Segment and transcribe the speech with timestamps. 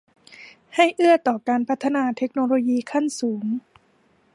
[0.75, 3.45] ให้เอื้อต่อการพัฒนาเทคโนโลยีขั้นสูง